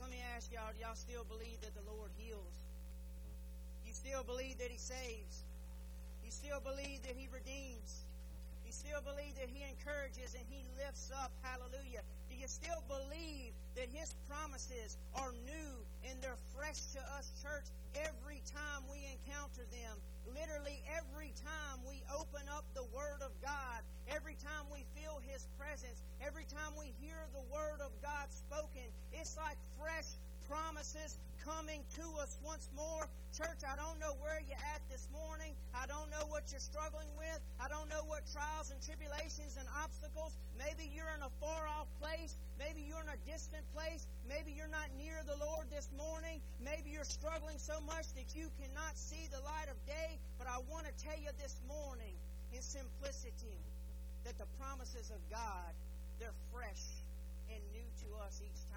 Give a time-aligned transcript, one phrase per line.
[0.00, 2.56] Let me ask y'all, do y'all still believe that the Lord heals?
[3.84, 5.44] You still believe that He saves?
[6.24, 8.08] You still believe that He redeems?
[8.64, 11.28] You still believe that He encourages and He lifts up?
[11.44, 12.00] Hallelujah.
[12.32, 15.72] Do you still believe that His promises are new
[16.08, 20.00] and they're fresh to us, church, every time we encounter them?
[20.24, 25.44] Literally every time we open up the Word of God, every time we feel His
[25.60, 30.16] presence, every time we hear the Word of God spoken, it's like fresh
[30.48, 33.06] promises coming to us once more.
[33.34, 35.54] Church, I don't know where you're at this morning.
[35.74, 37.40] I don't know what you're struggling with.
[37.58, 40.38] I don't know what trials and tribulations and obstacles.
[40.54, 42.38] Maybe you're in a far off place.
[42.62, 44.06] Maybe you're in a distant place.
[44.30, 46.38] Maybe you're not near the Lord this morning.
[46.62, 50.20] Maybe you're struggling so much that you cannot see the light of day.
[50.38, 52.14] But I want to tell you this morning
[52.54, 53.58] in simplicity
[54.24, 55.72] that the promises of God,
[56.20, 57.02] they're fresh
[57.50, 58.71] and new to us each time?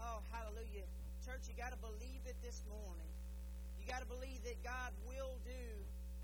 [0.00, 0.86] Oh, hallelujah.
[1.26, 3.10] Church, you got to believe it this morning.
[3.80, 5.64] You got to believe that God will do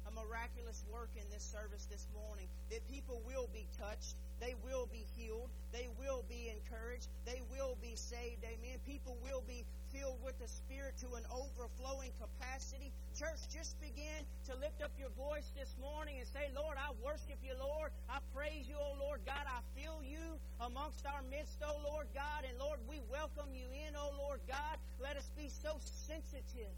[0.06, 4.86] a miraculous work in this service this morning, that people will be touched, they will
[4.92, 8.44] be healed, they will be encouraged, they will be saved.
[8.44, 8.78] Amen.
[8.86, 12.90] People will be filled with the Spirit to an overflowing capacity.
[13.14, 17.38] Church, just begin to lift up your voice this morning and say, Lord, I worship
[17.46, 17.94] you, Lord.
[18.10, 19.46] I praise you, O Lord God.
[19.46, 22.42] I feel you amongst our midst, O Lord God.
[22.42, 24.76] And Lord, we welcome you in, O Lord God.
[24.98, 26.74] Let us be so sensitive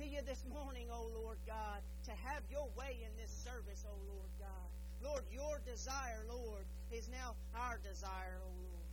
[0.00, 3.94] to you this morning, O Lord God, to have your way in this service, O
[4.08, 4.68] Lord God.
[5.04, 8.83] Lord, your desire, Lord, is now our desire, O Lord.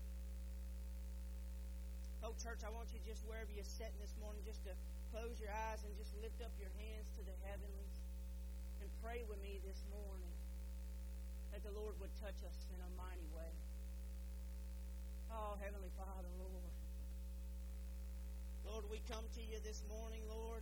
[2.21, 4.77] Oh, church, I want you just wherever you're sitting this morning, just to
[5.09, 7.97] close your eyes and just lift up your hands to the heavenlies
[8.77, 10.29] and pray with me this morning
[11.49, 13.53] that the Lord would touch us in a mighty way.
[15.33, 16.73] Oh, Heavenly Father, Lord.
[18.69, 20.61] Lord, we come to you this morning, Lord,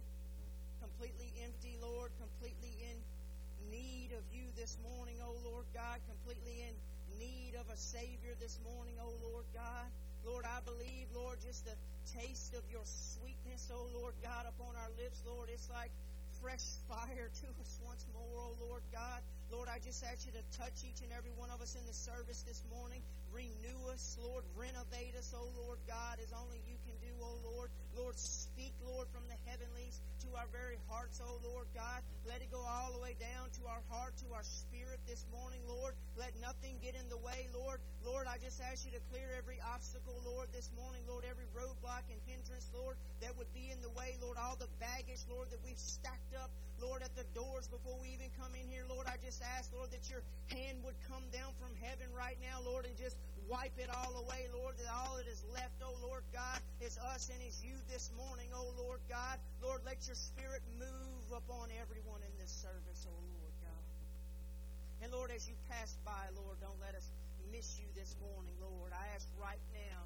[0.80, 2.95] completely empty, Lord, completely in
[3.67, 6.73] need of you this morning, oh Lord God, completely in
[7.20, 9.92] need of a Savior this morning, oh Lord God.
[10.30, 11.73] Lord, I believe, Lord, just the
[12.14, 15.90] taste of your sweetness, oh Lord God, upon our lips, Lord, it's like
[16.38, 19.22] fresh fire to us once more, oh Lord God.
[19.49, 21.93] Lord, I just ask you to touch each and every one of us in the
[21.93, 23.02] service this morning.
[23.33, 24.45] Renew us, Lord.
[24.54, 27.70] Renovate us, oh Lord God, as only you can do, oh Lord.
[27.98, 32.02] Lord, speak, Lord, from the heavenlies to our very hearts, oh Lord God.
[32.30, 35.61] Let it go all the way down to our heart, to our spirit this morning,
[35.65, 35.98] Lord.
[36.14, 37.82] Let nothing get in the way, Lord.
[38.05, 41.49] Lord, I just ask you to clear every obstacle, Lord, this morning, Lord, every
[42.74, 46.34] Lord, that would be in the way, Lord, all the baggage, Lord, that we've stacked
[46.38, 46.50] up,
[46.80, 49.08] Lord, at the doors before we even come in here, Lord.
[49.08, 52.88] I just ask, Lord, that your hand would come down from heaven right now, Lord,
[52.88, 53.20] and just
[53.50, 57.34] wipe it all away, Lord, that all that is left, oh Lord God, is us
[57.34, 59.42] and is you this morning, oh Lord God.
[59.60, 63.84] Lord, let your spirit move upon everyone in this service, oh Lord God.
[65.02, 67.10] And Lord, as you pass by, Lord, don't let us
[67.52, 68.94] miss you this morning, Lord.
[68.94, 70.06] I ask right now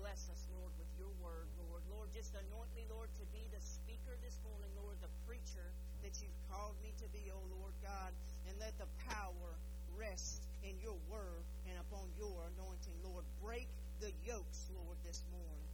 [0.00, 1.84] bless us, Lord, with your word, Lord.
[1.92, 5.68] Lord, just anoint me, Lord, to be the speaker this morning, Lord, the preacher
[6.00, 8.16] that you've called me to be, oh Lord God.
[8.48, 9.52] And let the power
[10.00, 13.28] rest in your word and upon your anointing, Lord.
[13.44, 13.68] Break
[14.00, 15.68] the yokes, Lord, this morning.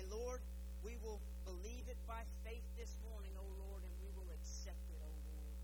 [0.00, 0.40] And Lord,
[0.80, 5.00] we will believe it by faith this morning, O Lord, and we will accept it,
[5.04, 5.56] O Lord.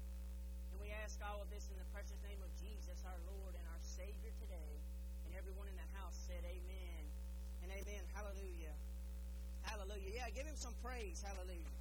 [0.68, 3.64] And we ask all of this in the precious name of Jesus, our Lord and
[3.72, 4.76] our Savior today.
[5.24, 6.85] And everyone in the house said, Amen.
[7.66, 8.02] And amen.
[8.14, 8.74] Hallelujah.
[9.66, 10.10] Hallelujah.
[10.14, 11.18] Yeah, give him some praise.
[11.26, 11.74] Hallelujah.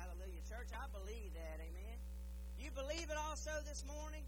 [0.00, 0.40] Hallelujah.
[0.48, 1.60] Church, I believe that.
[1.60, 1.96] Amen.
[2.56, 4.24] You believe it also this morning?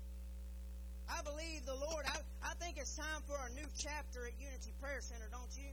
[1.09, 2.05] I believe the Lord.
[2.05, 5.73] I, I think it's time for a new chapter at Unity Prayer Center, don't you?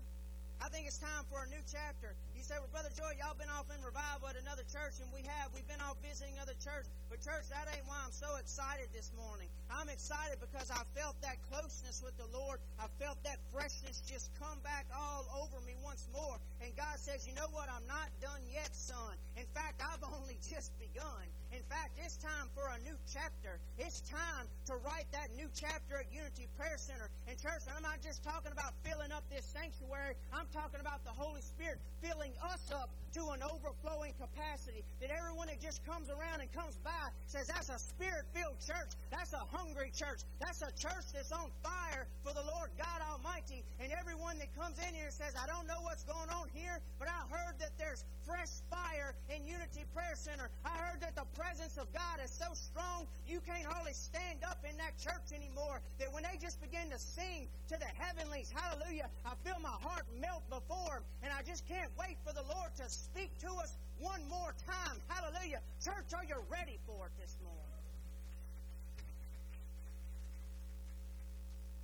[0.63, 2.13] I think it's time for a new chapter.
[2.37, 5.25] You say, well, Brother Joy, y'all been off in revival at another church, and we
[5.25, 5.49] have.
[5.51, 6.83] We've been off visiting other church.
[7.07, 9.47] But, church, that ain't why I'm so excited this morning.
[9.71, 12.59] I'm excited because I felt that closeness with the Lord.
[12.75, 16.35] I felt that freshness just come back all over me once more.
[16.59, 17.71] And God says, you know what?
[17.71, 19.15] I'm not done yet, son.
[19.39, 21.23] In fact, I've only just begun.
[21.55, 23.59] In fact, it's time for a new chapter.
[23.79, 27.07] It's time to write that new chapter at Unity Prayer Center.
[27.27, 30.19] And church, I'm not just talking about filling up this sanctuary.
[30.35, 34.83] I'm talking about the Holy Spirit filling us up to an overflowing capacity.
[35.01, 38.93] That everyone that just comes around and comes by says, that's a spirit-filled church.
[39.11, 40.21] That's a hungry hungry church.
[40.39, 43.63] That's a church that's on fire for the Lord God Almighty.
[43.79, 47.07] And everyone that comes in here says, I don't know what's going on here, but
[47.07, 50.49] I heard that there's fresh fire in Unity Prayer Center.
[50.65, 54.59] I heard that the presence of God is so strong you can't hardly stand up
[54.67, 55.81] in that church anymore.
[55.99, 60.05] That when they just begin to sing to the heavenlies, hallelujah, I feel my heart
[60.19, 61.03] melt before them.
[61.23, 64.97] And I just can't wait for the Lord to speak to us one more time.
[65.09, 65.59] Hallelujah.
[65.81, 67.81] Church, are you ready for it this morning?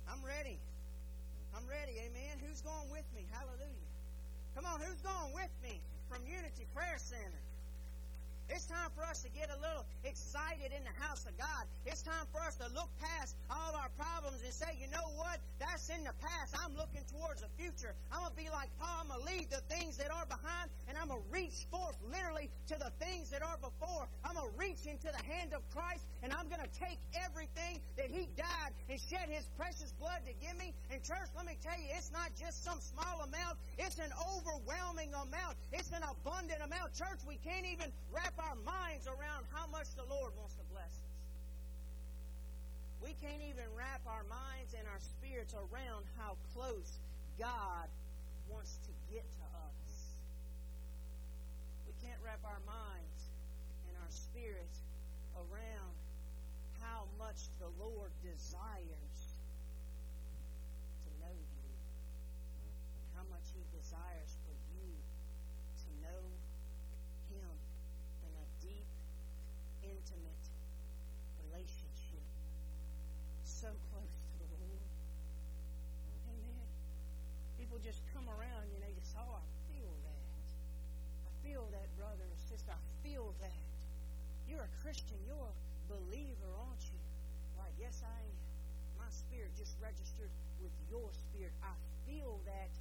[0.06, 0.58] I'm ready.
[1.54, 1.98] I'm ready.
[2.06, 2.38] Amen.
[2.46, 3.26] Who's going with me?
[3.34, 3.88] Hallelujah.
[4.54, 7.42] Come on, who's going with me from Unity Prayer Center?
[8.48, 11.68] It's time for us to get a little excited in the house of God.
[11.84, 15.36] It's time for us to look past all our problems and say, you know what?
[15.60, 16.56] That's in the past.
[16.56, 17.92] I'm looking towards the future.
[18.08, 19.04] I'm going to be like Paul.
[19.04, 22.00] I'm going to leave the things that are behind and I'm going to reach forth
[22.08, 24.08] literally to the things that are before.
[24.24, 27.84] I'm going to reach into the hand of Christ and I'm going to take everything
[28.00, 30.72] that He died and shed His precious blood to give me.
[30.88, 35.12] And, church, let me tell you, it's not just some small amount, it's an overwhelming
[35.12, 36.96] amount, it's an abundant amount.
[36.96, 40.90] Church, we can't even wrap our minds around how much the Lord wants to bless
[40.90, 41.18] us.
[43.02, 46.98] We can't even wrap our minds and our spirits around how close
[47.38, 47.86] God
[48.50, 49.90] wants to get to us.
[51.86, 53.20] We can't wrap our minds
[53.86, 54.82] and our spirits
[55.38, 55.94] around
[56.82, 59.22] how much the Lord desires
[61.06, 61.70] to know you,
[62.98, 66.22] and how much He desires for you to know
[67.30, 67.54] Him
[68.26, 68.86] in a deep,
[69.82, 70.44] intimate
[71.46, 72.26] relationship.
[73.44, 74.90] So close to the Lord.
[76.30, 76.66] Amen.
[77.68, 80.48] People just come around and they just, oh, I feel that.
[81.28, 82.72] I feel that, brother or sister.
[82.72, 83.68] I feel that.
[84.48, 85.20] You're a Christian.
[85.28, 85.56] You're a
[85.92, 86.96] believer, aren't you?
[87.60, 88.36] Why, yes, I am.
[88.96, 90.32] My spirit just registered
[90.64, 91.52] with your spirit.
[91.60, 91.76] I
[92.08, 92.72] feel that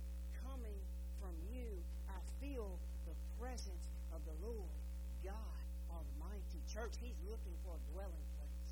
[0.47, 0.79] coming
[1.19, 1.67] from you.
[2.07, 4.71] I feel the presence of the Lord
[5.19, 5.59] God
[5.91, 6.63] Almighty.
[6.71, 8.71] Church, He's looking for a dwelling place.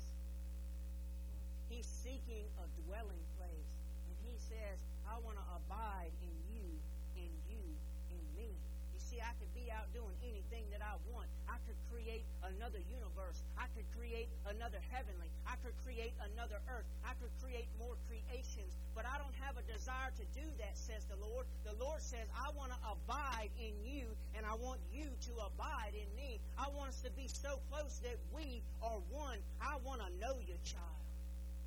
[1.68, 3.68] He's seeking a dwelling place.
[4.08, 6.66] And He says, I want to abide in you,
[7.14, 7.62] in you,
[8.10, 8.50] in me.
[8.92, 11.30] You see, I could be out doing anything that I want.
[11.46, 13.38] I could create another universe.
[13.54, 15.30] I could create another heavenly.
[15.46, 16.86] I could create another earth.
[17.06, 18.74] I could create more creations.
[18.98, 21.46] But I don't have a desire to do that, says the Lord.
[21.62, 25.94] The Lord says, I want to abide in you, and I want you to abide
[25.94, 26.40] in me.
[26.58, 29.38] I want us to be so close that we are one.
[29.62, 31.04] I want to know you, child.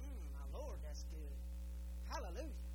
[0.04, 1.38] Mm, my Lord, that's good.
[2.10, 2.69] Hallelujah.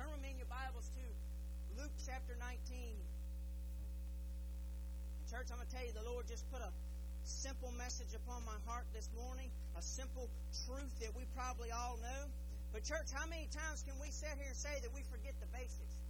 [0.00, 1.04] Turn with me in your Bibles to
[1.76, 2.56] Luke chapter 19.
[5.28, 6.72] Church, I'm going to tell you, the Lord just put a
[7.28, 10.32] simple message upon my heart this morning, a simple
[10.64, 12.32] truth that we probably all know.
[12.72, 15.52] But, church, how many times can we sit here and say that we forget the
[15.52, 16.00] basics?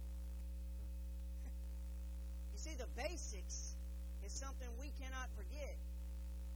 [2.55, 3.75] you see, the basics
[4.23, 5.75] is something we cannot forget.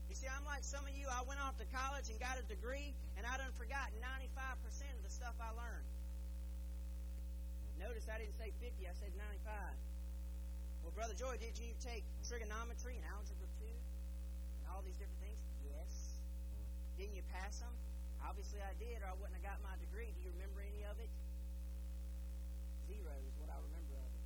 [0.08, 1.04] You see, I'm like some of you.
[1.12, 4.56] I went off to college and got a degree, and I done forgotten 95%
[4.96, 5.84] of the stuff I learned.
[7.76, 9.52] Notice I didn't say 50, I said 95.
[10.80, 15.40] Well, Brother Joy, did you take trigonometry and algebra 2 and all these different things?
[15.66, 16.22] Yes.
[16.96, 17.74] Didn't you pass them?
[18.24, 20.10] Obviously I did, or I wouldn't have got my degree.
[20.16, 21.10] Do you remember any of it?
[22.88, 24.24] Zero is what I remember of it.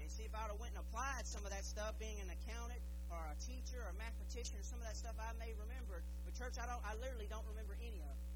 [0.00, 2.28] You see, if I would have went and applied some of that stuff, being an
[2.28, 6.04] accountant or a teacher or a mathematician or some of that stuff, I may remember.
[6.28, 6.82] But church, I don't.
[6.84, 8.28] I literally don't remember any of it.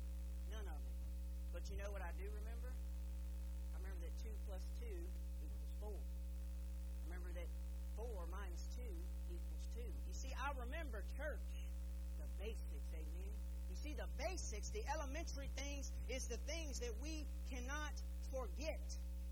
[0.49, 0.97] None of it.
[1.53, 2.73] But you know what I do remember?
[4.19, 5.01] I remember that two plus two
[5.43, 6.01] equals four
[7.07, 7.49] remember that
[7.97, 8.83] 4 minus 2
[9.31, 9.83] equals 2.
[9.83, 11.51] You see, I remember church,
[12.19, 13.33] the basics, amen.
[13.71, 17.95] You see, the basics, the elementary things, is the things that we cannot
[18.31, 18.83] forget.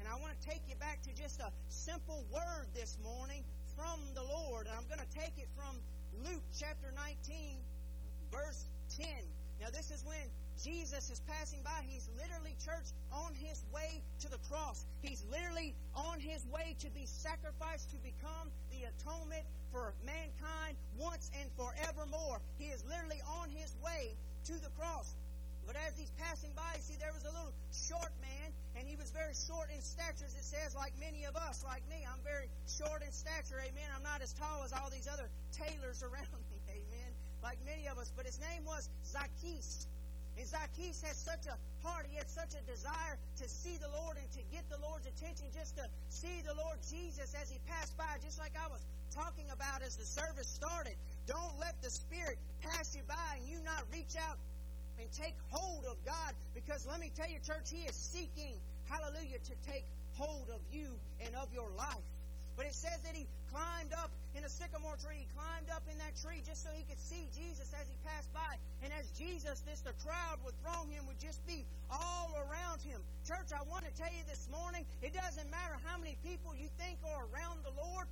[0.00, 3.44] And I want to take you back to just a simple word this morning
[3.76, 4.66] from the Lord.
[4.66, 5.78] And I'm going to take it from
[6.24, 7.60] Luke chapter 19,
[8.32, 8.66] verse
[8.98, 9.06] 10.
[9.60, 10.26] Now, this is when
[10.62, 11.84] Jesus is passing by.
[11.86, 14.86] He's literally, church, on his way to the cross.
[15.02, 21.30] He's literally on his way to be sacrificed to become the atonement for mankind once
[21.40, 22.40] and forevermore.
[22.58, 25.14] He is literally on his way to the cross.
[25.66, 29.10] But as he's passing by, see, there was a little short man, and he was
[29.10, 32.06] very short in stature, as it says, like many of us, like me.
[32.06, 33.90] I'm very short in stature, amen.
[33.90, 37.10] I'm not as tall as all these other tailors around me, amen,
[37.42, 38.14] like many of us.
[38.14, 39.90] But his name was Zacchaeus.
[40.36, 44.20] And Zacchaeus had such a heart, he had such a desire to see the Lord
[44.20, 47.96] and to get the Lord's attention, just to see the Lord Jesus as he passed
[47.96, 50.94] by, just like I was talking about as the service started.
[51.26, 54.36] Don't let the Spirit pass you by and you not reach out
[55.00, 58.54] and take hold of God because let me tell you, church, He is seeking,
[58.88, 59.84] hallelujah, to take
[60.16, 60.88] hold of you
[61.24, 62.04] and of your life.
[62.56, 65.96] But it says that he climbed up in a sycamore tree, he climbed up in
[66.00, 68.56] that tree just so he could see Jesus as he passed by.
[68.84, 73.00] And as Jesus, this the crowd would throng him, would just be all around him.
[73.28, 76.68] Church, I want to tell you this morning, it doesn't matter how many people you
[76.80, 78.08] think are around the Lord.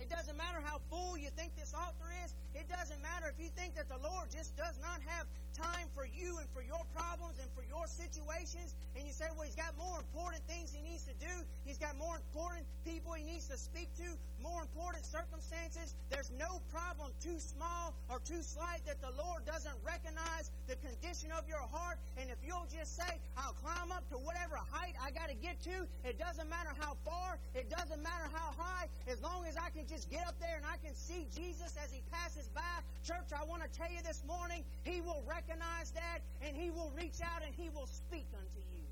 [0.00, 2.32] It doesn't matter how full you think this altar is.
[2.56, 6.08] It doesn't matter if you think that the Lord just does not have time for
[6.08, 8.74] you and for your problems and for your situations.
[8.96, 11.30] And you say, well, He's got more important things He needs to do.
[11.68, 14.08] He's got more important people He needs to speak to,
[14.40, 15.94] more important circumstances.
[16.08, 21.28] There's no problem too small or too slight that the Lord doesn't recognize the condition
[21.36, 22.00] of your heart.
[22.16, 25.60] And if you'll just say, I'll climb up to whatever height I got to get
[25.68, 29.68] to, it doesn't matter how far, it doesn't matter how high, as long as I
[29.70, 32.62] can just get up there and I can see Jesus as He passes by.
[33.02, 36.94] Church, I want to tell you this morning, He will recognize that and He will
[36.94, 38.86] reach out and He will speak unto you.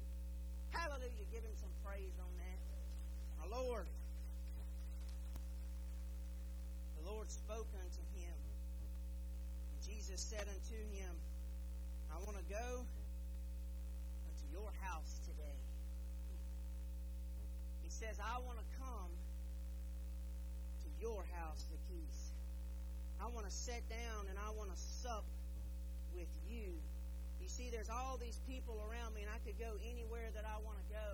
[0.75, 1.27] Hallelujah.
[1.31, 2.59] Give Him some praise on that.
[3.39, 3.87] My Lord.
[6.99, 8.35] The Lord spoke unto him.
[9.87, 11.15] Jesus said unto him,
[12.11, 12.83] I want to go
[14.27, 15.59] unto your house today.
[17.83, 19.09] He says, I want to come
[23.21, 25.25] I want to sit down and I want to sup
[26.15, 26.73] with you.
[27.43, 30.59] You see, there's all these people around me, and I could go anywhere that I
[30.65, 31.09] want to go,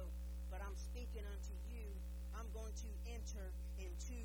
[0.50, 1.86] but I'm speaking unto you.
[2.36, 3.46] I'm going to enter
[3.78, 4.18] into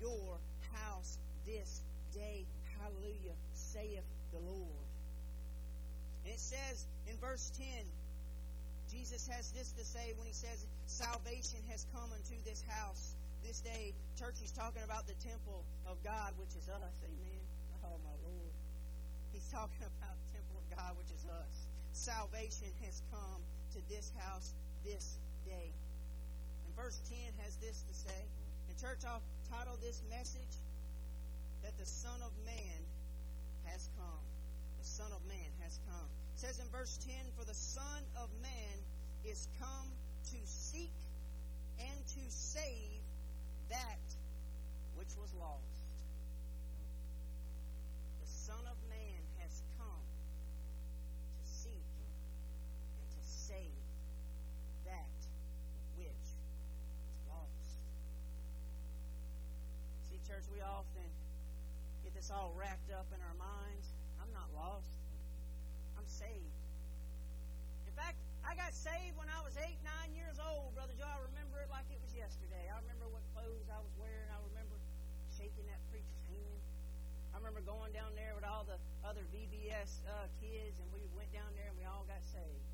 [0.00, 0.38] your
[0.72, 1.82] house this
[2.14, 2.46] day.
[2.80, 4.86] Hallelujah, saith the Lord.
[6.24, 7.66] And it says in verse 10,
[8.90, 13.60] Jesus has this to say when he says, Salvation has come unto this house this
[13.60, 13.92] day.
[14.18, 16.96] Church, he's talking about the temple of God, which is us.
[17.04, 17.42] Amen.
[17.84, 18.54] Oh, my Lord.
[19.32, 21.66] He's talking about the temple of God, which is us.
[21.92, 23.42] Salvation has come
[23.74, 24.54] to this house
[24.84, 25.72] this day.
[26.66, 28.22] And verse 10 has this to say.
[28.68, 30.54] And church, I'll title this message
[31.62, 32.80] that the Son of Man
[33.64, 34.24] has come.
[34.78, 36.08] The Son of Man has come.
[36.34, 38.76] It says in verse 10, For the Son of Man
[39.24, 39.90] is come
[40.32, 40.94] to seek
[41.78, 42.99] and to save
[43.70, 44.06] that
[44.94, 45.86] which was lost.
[48.20, 50.06] The Son of Man has come
[51.38, 53.82] to seek and to save
[54.84, 55.18] that
[55.96, 57.78] which was lost.
[60.10, 61.08] See, church, we often
[62.02, 63.94] get this all wrapped up in our minds.
[64.20, 64.98] I'm not lost.
[65.96, 66.58] I'm saved.
[67.86, 71.06] In fact, I got saved when I was eight, nine years old, Brother Joe.
[71.06, 72.66] I remember it like it was yesterday.
[72.72, 74.26] I remember what clothes I was wearing.
[74.34, 74.74] I remember
[75.38, 76.60] shaking that preacher's hand.
[77.30, 81.30] I remember going down there with all the other VBS uh, kids, and we went
[81.30, 82.66] down there and we all got saved.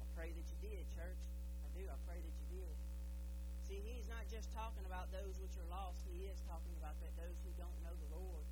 [0.00, 1.20] I pray that you did, church.
[1.60, 1.84] I do.
[1.84, 2.76] I pray that you did.
[3.68, 6.00] See, he's not just talking about those which are lost.
[6.08, 8.46] He is talking about that those who don't know the Lord.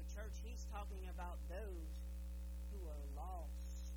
[0.00, 1.92] But church, he's talking about those
[2.72, 3.92] who are lost.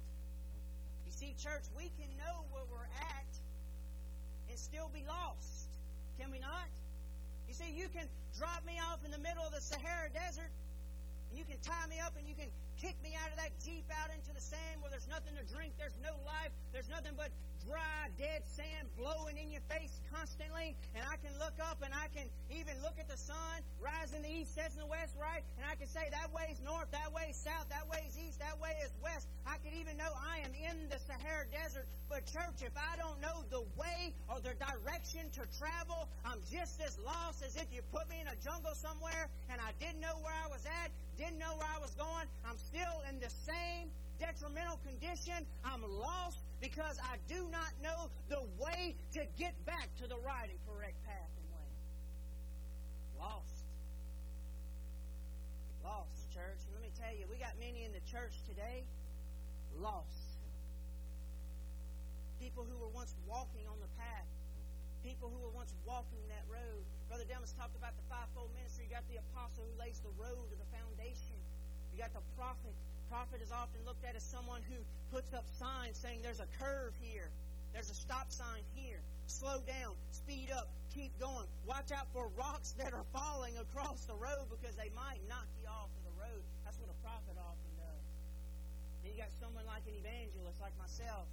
[1.07, 3.38] You see, church, we can know where we're at
[4.49, 5.69] and still be lost.
[6.19, 6.67] Can we not?
[7.47, 8.05] You see, you can
[8.37, 10.51] drop me off in the middle of the Sahara Desert,
[11.29, 12.49] and you can tie me up, and you can
[12.81, 15.73] kick me out of that Jeep out into the sand where there's nothing to drink,
[15.77, 17.29] there's no life, there's nothing but
[17.65, 20.75] dry, dead sand blowing in your face constantly.
[20.95, 24.21] And I can look up and I can even look at the sun rise in
[24.21, 25.43] the east, sets in the west, right?
[25.57, 28.15] And I can say that way is north, that way is south, that way is
[28.19, 29.27] east, that way is west.
[29.47, 31.87] I can even know I am in the Sahara Desert.
[32.09, 36.81] But, church, if I don't know the way or the direction to travel, I'm just
[36.81, 40.17] as lost as if you put me in a jungle somewhere and I didn't know
[40.21, 42.27] where I was at, didn't know where I was going.
[42.43, 45.47] I'm still in the same detrimental condition.
[45.63, 50.51] I'm lost because I do not know the way to get back to the right
[50.51, 51.71] and correct path and way.
[53.17, 53.65] Lost.
[55.83, 56.59] Lost, church.
[56.75, 58.83] Let me tell you, we got many in the church today
[59.79, 60.37] lost.
[62.39, 64.27] People who were once walking on the path.
[65.03, 66.83] People who were once walking that road.
[67.07, 68.87] Brother Demas talked about the fivefold ministry.
[68.87, 71.39] You got the apostle who lays the road or the foundation.
[71.95, 72.75] You got the prophet
[73.09, 74.77] prophet is often looked at as someone who
[75.09, 77.33] puts up signs saying there's a curve here,
[77.73, 81.49] there's a stop sign here, slow down, speed up, keep going.
[81.65, 85.65] Watch out for rocks that are falling across the road because they might knock you
[85.65, 86.41] off of the road.
[86.63, 88.05] That's what a prophet often does.
[89.01, 91.25] Then you got someone like an evangelist like myself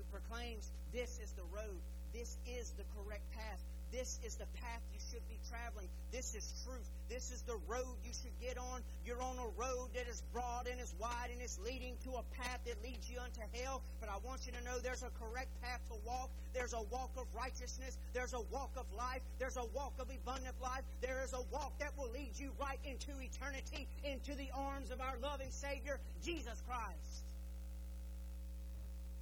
[0.00, 1.80] who proclaims this is the road,
[2.16, 3.60] this is the correct path,
[3.92, 5.88] This is the path you should be traveling.
[6.12, 6.86] This is truth.
[7.10, 8.82] This is the road you should get on.
[9.04, 12.24] You're on a road that is broad and is wide and is leading to a
[12.38, 13.82] path that leads you unto hell.
[13.98, 16.30] But I want you to know there's a correct path to walk.
[16.54, 17.98] There's a walk of righteousness.
[18.14, 19.22] There's a walk of life.
[19.38, 20.86] There's a walk of abundant life.
[21.02, 25.00] There is a walk that will lead you right into eternity, into the arms of
[25.00, 27.26] our loving Savior, Jesus Christ.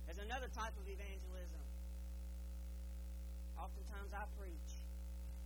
[0.04, 1.27] There's another type of evangelism.
[3.98, 4.70] Oftentimes I preach.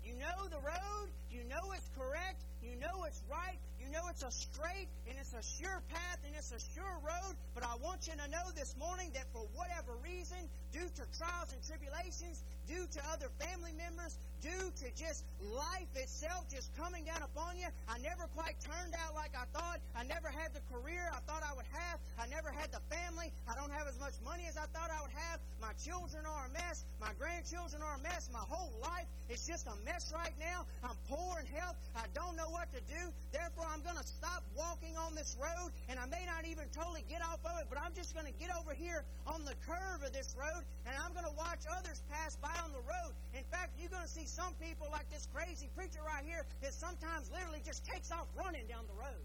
[0.04, 4.22] You know the road, you know it's correct, you know it's right, you know it's
[4.22, 8.06] a straight and it's a sure path and it's a sure road, but I want
[8.06, 10.38] you to know this morning that for whatever reason,
[10.72, 15.22] due to trials and tribulations, due to other family members, due to just
[15.54, 17.66] life itself just coming down upon you.
[17.86, 19.78] I never quite turned out like I thought.
[19.94, 21.98] I never had the career I thought I would have.
[22.18, 23.30] I never had the family.
[23.46, 25.38] I don't have as much money as I thought I would have.
[25.62, 26.82] My children are a mess.
[26.98, 28.30] My grandchildren are a mess.
[28.34, 30.66] My whole life is just a mess right now.
[30.82, 31.78] I'm poor in health.
[31.94, 33.02] I don't know what to do.
[33.30, 37.08] Therefore, I'm going to stop walking on this road, and I may not even totally
[37.08, 40.04] get off of it, but I'm just going to get over here on the curve
[40.04, 43.16] of this road, and I'm going to watch others pass by on the road.
[43.32, 46.76] In fact, you're going to see some people like this crazy preacher right here that
[46.76, 49.24] sometimes literally just takes off running down the road.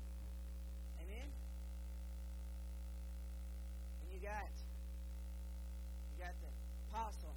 [1.04, 1.28] Amen?
[4.00, 4.48] And you got
[6.16, 6.52] you got the
[6.88, 7.36] apostle,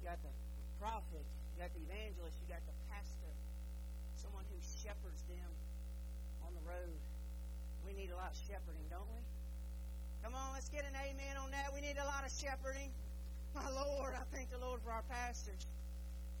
[0.00, 0.32] you got the
[0.80, 3.32] prophet, you got the evangelist, you got the pastor,
[4.16, 5.55] someone who shepherds them
[6.66, 6.98] road.
[7.86, 9.22] We need a lot of shepherding, don't we?
[10.26, 11.70] Come on, let's get an amen on that.
[11.70, 12.90] We need a lot of shepherding.
[13.54, 15.62] My Lord, I thank the Lord for our pastors.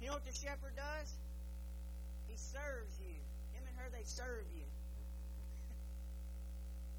[0.02, 1.14] You know what the shepherd does?
[2.26, 3.14] He serves you.
[3.54, 4.66] Him and her, they serve you.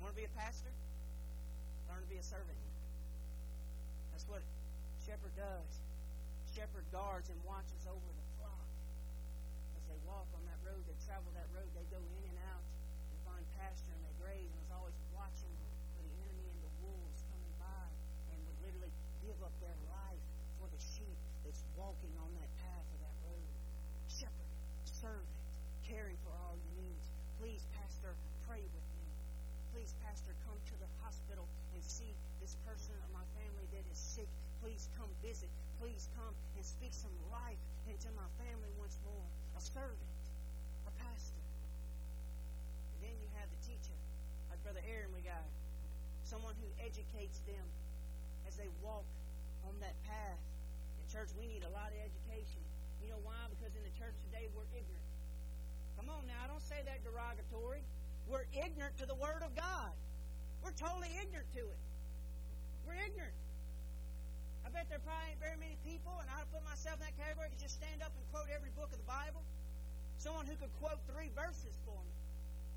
[0.01, 0.71] Want to be a pastor?
[1.91, 2.57] Learn to be a servant.
[4.15, 4.41] That's what
[5.05, 5.71] shepherd does.
[6.55, 8.65] Shepherd guards and watches over the flock.
[9.77, 12.66] As they walk on that road, they travel that road, they go in and out
[13.57, 15.49] and find pasture and they graze and is always watching
[15.97, 17.89] for the enemy and the wolves coming by
[18.29, 18.93] and would literally
[19.25, 20.21] give up their life
[20.61, 23.49] for the sheep that's walking on that path of that road.
[24.09, 24.51] Shepherd,
[24.85, 25.41] servant,
[25.89, 27.05] caring for all your needs.
[27.41, 28.13] Please, Pastor,
[28.45, 29.07] pray with me.
[29.73, 33.97] Please, Pastor, come to the hospital and see this person of my family that is
[33.97, 34.29] sick.
[34.61, 35.49] Please come visit.
[35.81, 39.27] Please come and speak some life into my family once more.
[39.57, 40.25] A servant,
[40.89, 41.37] a pastor.
[42.97, 43.93] And then you have the teacher,
[44.49, 45.45] like Brother Aaron we got.
[46.25, 46.69] Someone who
[47.27, 47.67] educates them
[48.47, 49.03] as they walk
[49.67, 50.39] on that path.
[50.95, 52.63] In church, we need a lot of education.
[53.03, 53.35] You know why?
[53.51, 55.07] Because in the church today, we're ignorant.
[55.99, 57.83] Come on now, I don't say that derogatory.
[58.31, 59.91] We're ignorant to the Word of God.
[60.63, 61.81] We're totally ignorant to it.
[62.87, 63.35] We're ignorant.
[64.63, 67.51] I bet there probably ain't very many people, and I'd put myself in that category,
[67.51, 69.43] could just stand up and quote every book of the Bible.
[70.19, 72.13] Someone who could quote three verses for me.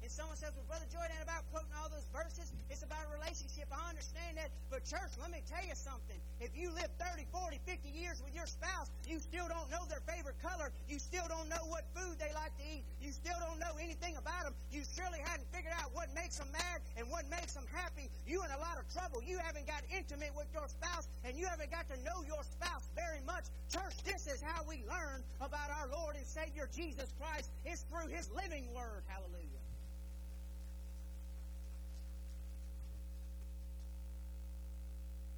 [0.03, 2.53] And someone says, Well, Brother ain't about quoting all those verses.
[2.73, 3.69] It's about a relationship.
[3.69, 4.49] I understand that.
[4.73, 6.17] But, church, let me tell you something.
[6.41, 10.01] If you live 30, 40, 50 years with your spouse, you still don't know their
[10.09, 10.73] favorite color.
[10.89, 12.85] You still don't know what food they like to eat.
[13.01, 14.55] You still don't know anything about them.
[14.73, 18.09] You surely hadn't figured out what makes them mad and what makes them happy.
[18.27, 19.21] You're in a lot of trouble.
[19.21, 22.89] You haven't got intimate with your spouse and you haven't got to know your spouse
[22.97, 23.47] very much.
[23.73, 27.51] Church, this is how we learn about our Lord and Savior Jesus Christ.
[27.65, 29.03] It's through His living Word.
[29.07, 29.63] Hallelujah.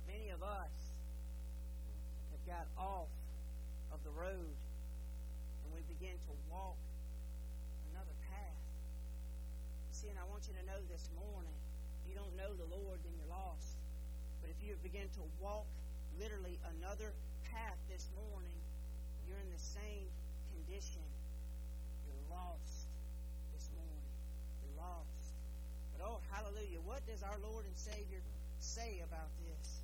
[0.09, 0.75] Many of us
[2.35, 3.07] have got off
[3.95, 4.55] of the road
[5.63, 6.75] and we begin to walk
[7.95, 8.63] another path.
[9.95, 11.55] See, and I want you to know this morning,
[12.03, 13.79] if you don't know the Lord, then you're lost.
[14.43, 15.71] But if you begin to walk
[16.19, 17.15] literally another
[17.47, 18.59] path this morning,
[19.31, 20.11] you're in the same
[20.59, 21.07] condition.
[22.11, 22.91] You're lost
[23.55, 24.11] this morning.
[24.67, 25.39] You're lost.
[25.95, 26.83] But oh, hallelujah.
[26.83, 28.19] What does our Lord and Savior
[28.59, 29.82] say about this?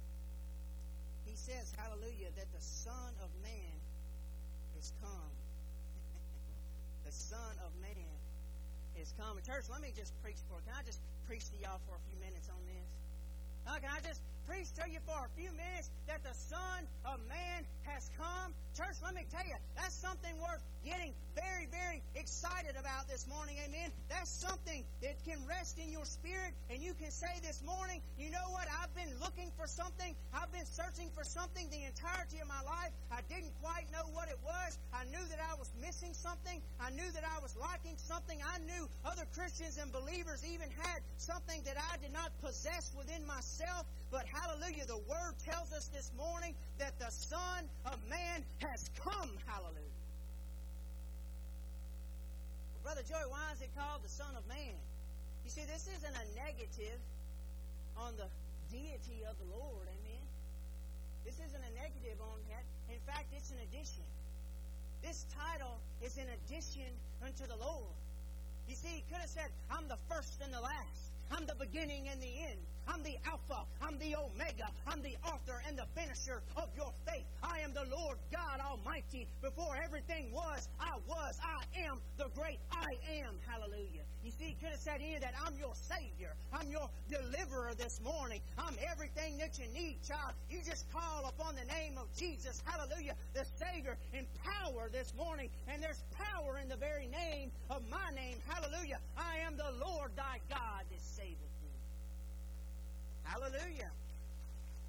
[1.28, 3.76] He says, hallelujah, that the Son of Man
[4.80, 5.32] is come.
[7.04, 8.16] the Son of Man
[8.96, 9.36] is come.
[9.44, 12.16] Church, let me just preach for Can I just preach to y'all for a few
[12.24, 12.88] minutes on this?
[13.68, 17.20] Uh, can I just preach to you for a few minutes that the Son of
[17.28, 18.56] Man has come?
[18.72, 23.61] Church, let me tell you, that's something worth getting very, very excited about this morning.
[23.66, 23.92] Amen.
[24.08, 28.30] That's something that can rest in your spirit, and you can say this morning, you
[28.30, 28.64] know what?
[28.80, 30.16] I've been looking for something.
[30.32, 32.94] I've been searching for something the entirety of my life.
[33.12, 34.78] I didn't quite know what it was.
[34.94, 36.62] I knew that I was missing something.
[36.80, 38.38] I knew that I was lacking something.
[38.40, 43.26] I knew other Christians and believers even had something that I did not possess within
[43.26, 43.77] myself.
[44.68, 49.33] Hallelujah, the Word tells us this morning that the Son of Man has come.
[49.48, 49.96] Hallelujah.
[52.85, 54.76] Brother Joey, why is it called the Son of Man?
[55.44, 57.00] You see, this isn't a negative
[57.96, 58.28] on the
[58.68, 59.88] deity of the Lord.
[59.88, 60.24] Amen.
[61.24, 62.64] This isn't a negative on that.
[62.92, 64.04] In fact, it's an addition.
[65.00, 66.92] This title is an addition
[67.24, 67.96] unto the Lord.
[68.68, 71.09] You see, he could have said, I'm the first and the last.
[71.33, 72.61] I'm the beginning and the end.
[72.88, 73.64] I'm the Alpha.
[73.83, 74.72] I'm the Omega.
[74.87, 77.27] I'm the author and the finisher of your faith.
[77.42, 79.29] I am the Lord God Almighty.
[79.42, 81.38] Before everything was, I was.
[81.44, 83.37] I am the great I am.
[83.46, 84.09] Hallelujah.
[84.24, 86.33] You see, he could have said in that I'm your Savior.
[86.53, 88.40] I'm your deliverer this morning.
[88.57, 90.33] I'm everything that you need, child.
[90.51, 92.62] You just call upon the name of Jesus.
[92.64, 93.14] Hallelujah.
[93.35, 95.51] The Savior in power this morning.
[95.68, 98.38] And there's power in the very name of my name.
[98.48, 98.98] Hallelujah.
[99.16, 101.57] I am the Lord thy God that saveth.
[103.28, 103.92] Hallelujah.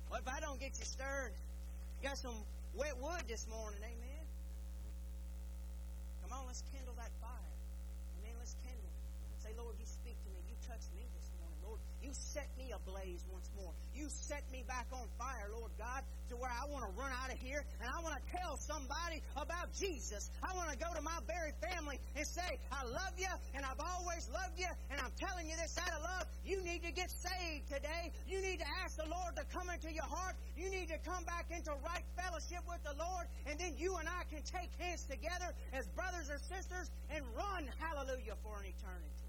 [0.07, 1.35] Well, if I don't get you stirred,
[1.99, 2.39] you got some
[2.73, 4.23] wet wood this morning, amen?
[6.23, 7.55] Come on, let's kindle that fire.
[8.23, 8.93] Amen, let's kindle.
[9.43, 10.39] Say, Lord, you speak to me.
[10.47, 11.83] You touch me this morning, Lord.
[12.01, 13.73] You set me ablaze once more.
[13.93, 17.27] You set me back on fire, Lord God, to where I want to run out
[17.27, 20.31] of here and I want to tell somebody about Jesus.
[20.39, 23.83] I want to go to my very family and say, I love you and I've
[23.83, 26.25] always loved you and I'm telling you this out of love.
[26.45, 28.15] You need to get saved today.
[28.27, 30.39] You need to ask the Lord to come into your heart.
[30.55, 34.07] You need to come back into right fellowship with the Lord and then you and
[34.07, 39.19] I can take hands together as brothers or sisters and run, hallelujah, for an eternity.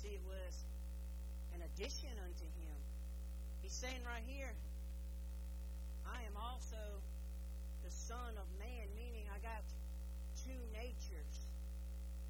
[0.00, 0.64] see, it was
[1.52, 2.76] an addition unto him.
[3.64, 4.52] He's saying right here,
[6.04, 6.76] I am also
[7.80, 9.64] the Son of Man, meaning I got
[10.44, 11.36] two natures.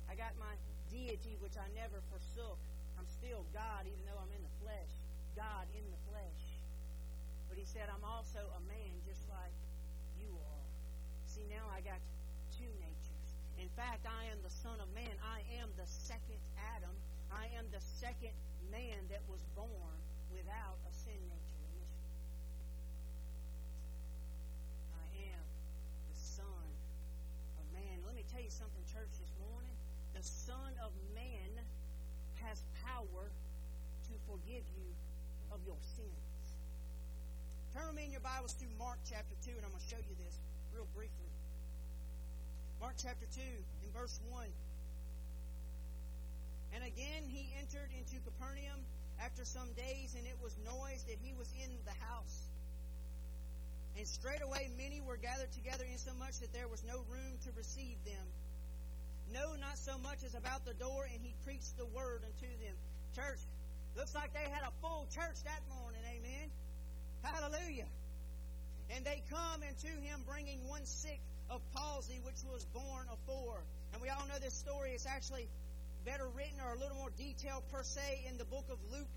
[0.06, 0.54] I got my
[0.86, 2.62] deity, which I never forsook.
[2.94, 4.92] I'm still God, even though I'm in the flesh.
[5.34, 6.42] God in the flesh.
[7.50, 9.54] But he said, I'm also a man just like
[10.22, 10.66] you are.
[11.26, 11.98] See, now I got
[12.54, 13.28] two natures.
[13.58, 15.10] In fact, I am the Son of Man.
[15.26, 16.38] I am the second
[16.78, 16.94] Adam
[17.30, 18.34] I am the second
[18.70, 19.98] man that was born
[20.30, 22.16] without a sin nature initially.
[24.94, 25.44] I am
[26.10, 26.66] the Son
[27.58, 27.98] of Man.
[28.06, 29.74] Let me tell you something, church, this morning.
[30.14, 31.50] The Son of Man
[32.46, 34.88] has power to forgive you
[35.50, 36.46] of your sins.
[37.74, 40.02] Turn with me in your Bibles to Mark chapter 2, and I'm going to show
[40.02, 40.38] you this
[40.74, 41.30] real briefly.
[42.80, 44.46] Mark chapter 2, in verse 1.
[46.74, 47.39] And again he
[47.70, 48.82] entered into Capernaum
[49.22, 52.50] after some days, and it was noised that he was in the house.
[53.96, 58.26] And straightway many were gathered together, insomuch that there was no room to receive them.
[59.30, 62.74] No, not so much as about the door, and he preached the word unto them.
[63.14, 63.38] Church,
[63.94, 66.50] looks like they had a full church that morning, amen.
[67.22, 67.86] Hallelujah.
[68.90, 73.62] And they come unto him bringing one sick of palsy, which was born afore.
[73.92, 74.90] And we all know this story.
[74.94, 75.46] It's actually
[76.04, 79.10] better written or a little more detailed per se in the book of Luke.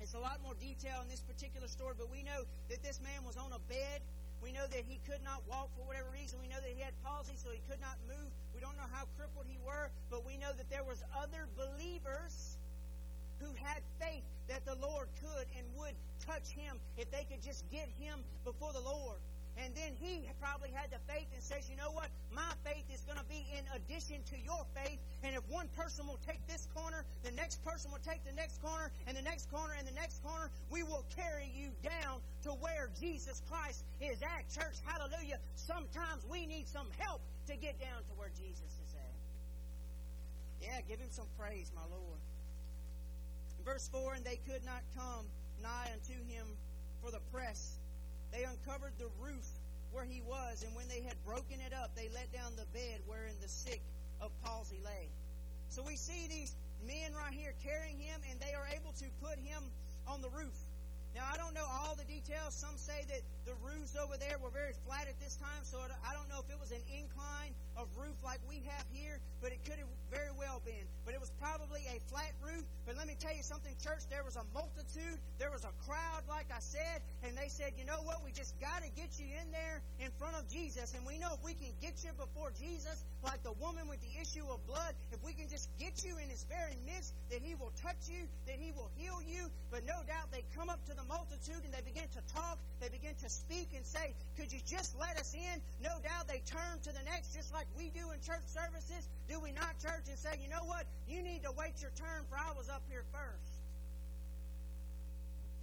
[0.00, 3.22] It's a lot more detail in this particular story, but we know that this man
[3.24, 4.02] was on a bed.
[4.42, 6.42] We know that he could not walk for whatever reason.
[6.42, 8.26] We know that he had palsy, so he could not move.
[8.50, 12.58] We don't know how crippled he were, but we know that there was other believers
[13.38, 15.94] who had faith that the Lord could and would
[16.26, 19.22] touch him if they could just get him before the Lord.
[19.60, 22.08] And then he probably had the faith and says, you know what?
[22.32, 24.98] My faith is going to be in addition to your faith.
[25.22, 28.62] And if one person will take this corner, the next person will take the next
[28.62, 32.50] corner, and the next corner, and the next corner, we will carry you down to
[32.64, 34.48] where Jesus Christ is at.
[34.48, 35.36] Church, hallelujah.
[35.54, 39.16] Sometimes we need some help to get down to where Jesus is at.
[40.64, 42.20] Yeah, give him some praise, my Lord.
[43.64, 45.26] Verse 4 And they could not come
[45.62, 46.46] nigh unto him
[47.02, 47.78] for the press
[48.32, 49.46] they uncovered the roof
[49.92, 53.00] where he was, and when they had broken it up, they let down the bed
[53.06, 53.82] wherein the sick
[54.20, 55.08] of palsy lay.
[55.68, 59.38] So we see these men right here carrying him, and they are able to put
[59.38, 59.62] him
[60.08, 60.56] on the roof.
[61.14, 62.56] Now, I don't know all the details.
[62.56, 66.12] Some say that the roofs over there were very flat at this time, so I
[66.16, 69.60] don't know if it was an incline of roof like we have here, but it
[69.64, 70.84] could have very well been.
[71.04, 72.64] But it was probably a flat roof.
[72.88, 74.08] But let me tell you something, church.
[74.08, 77.84] There was a multitude, there was a crowd, like I said, and they said, you
[77.84, 78.24] know what?
[78.24, 80.96] We just got to get you in there in front of Jesus.
[80.96, 84.12] And we know if we can get you before Jesus, like the woman with the
[84.16, 87.52] issue of blood, if we can just get you in his very midst, that he
[87.54, 89.50] will touch you, that he will heal you.
[89.70, 92.58] But no doubt they come up to the the multitude and they begin to talk.
[92.78, 95.58] They begin to speak and say, Could you just let us in?
[95.82, 99.10] No doubt they turn to the next, just like we do in church services.
[99.26, 100.06] Do we not, church?
[100.06, 100.86] And say, You know what?
[101.10, 103.54] You need to wait your turn, for I was up here first.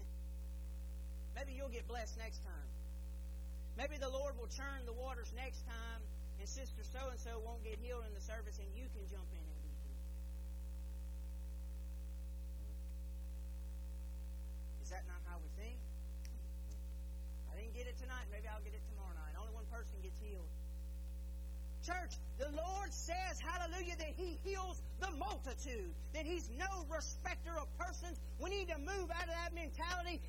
[1.40, 2.70] Maybe you'll get blessed next time.
[3.80, 6.02] Maybe the Lord will churn the waters next time,
[6.40, 9.32] and Sister so and so won't get healed in the service, and you can jump
[9.32, 10.00] in and be healed.
[14.90, 15.78] Is that not how we think?
[17.54, 18.26] I didn't get it tonight.
[18.34, 19.38] Maybe I'll get it tomorrow night.
[19.38, 20.50] Only one person gets healed.
[21.86, 27.70] Church, the Lord says, hallelujah, that He heals the multitude, that He's no respecter of
[27.78, 28.18] persons.
[28.42, 29.54] We need to move out of that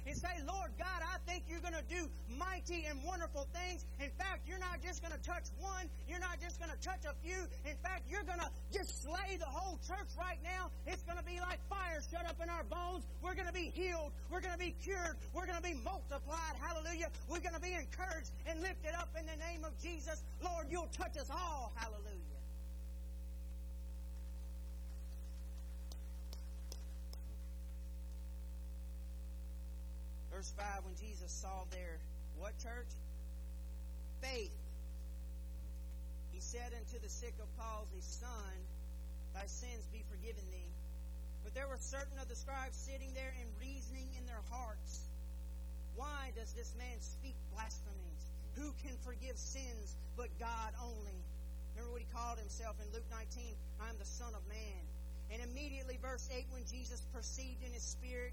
[0.06, 3.86] and say, Lord God, I think you're going to do mighty and wonderful things.
[4.02, 7.08] In fact, you're not just going to touch one, you're not just going to touch
[7.08, 7.48] a few.
[7.64, 10.68] In fact, you're going to just slay the whole church right now.
[10.86, 13.06] It's going to be like fire shut up in our bones.
[13.22, 16.58] We're going to be healed, we're going to be cured, we're going to be multiplied.
[16.60, 17.08] Hallelujah.
[17.28, 20.22] We're going to be encouraged and lifted up in the name of Jesus.
[20.42, 21.72] Lord, you'll touch us all.
[21.76, 22.39] Hallelujah.
[30.40, 32.00] Verse 5 when Jesus saw their
[32.40, 32.88] what church?
[34.24, 34.56] Faith.
[36.32, 38.56] He said unto the sick of palsy, Son,
[39.36, 40.72] thy sins be forgiven thee.
[41.44, 45.04] But there were certain of the scribes sitting there and reasoning in their hearts,
[45.92, 48.24] Why does this man speak blasphemies?
[48.56, 51.20] Who can forgive sins but God only?
[51.76, 53.44] Remember what he called himself in Luke 19?
[53.84, 54.82] I am the Son of Man.
[55.36, 58.32] And immediately, verse 8, when Jesus perceived in his spirit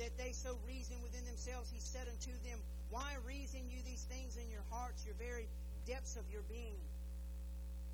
[0.00, 2.58] that they so reason within themselves, he said unto them,
[2.88, 5.46] Why reason you these things in your hearts, your very
[5.86, 6.80] depths of your being?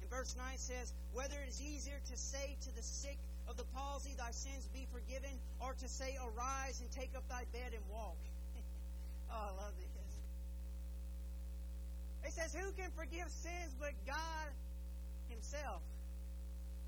[0.01, 3.19] And verse 9 says, Whether it is easier to say to the sick
[3.51, 7.43] of the palsy, Thy sins be forgiven, or to say, Arise and take up thy
[7.51, 8.17] bed and walk.
[9.35, 9.87] oh, I love this.
[12.27, 14.49] It says, Who can forgive sins but God
[15.29, 15.83] Himself?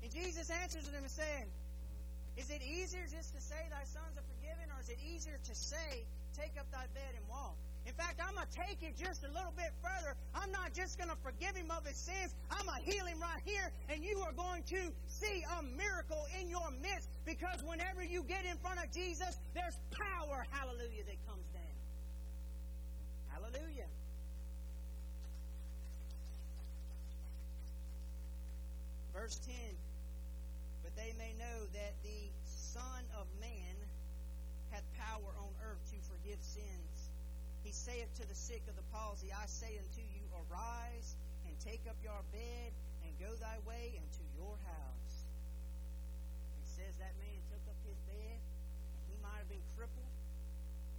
[0.03, 1.47] And Jesus answers them saying,
[2.39, 5.53] Is it easier just to say thy sons are forgiven, or is it easier to
[5.53, 7.59] say, Take up thy bed and walk?
[7.83, 10.15] In fact, I'm going to take it just a little bit further.
[10.31, 12.31] I'm not just going to forgive him of his sins.
[12.47, 16.23] I'm going to heal him right here, and you are going to see a miracle
[16.39, 21.19] in your midst because whenever you get in front of Jesus, there's power, hallelujah, that
[21.27, 21.75] comes down.
[23.35, 23.89] Hallelujah.
[29.11, 29.88] Verse 10 But
[30.99, 33.75] they may know that the Son of Man
[34.75, 36.97] hath power on earth to forgive sins.
[37.63, 41.15] He saith to the sick of the palsy, I say unto you, Arise
[41.47, 42.75] and take up your bed
[43.07, 45.15] and go thy way into your house.
[46.59, 48.39] It says that man took up his bed,
[49.07, 50.13] he might have been crippled.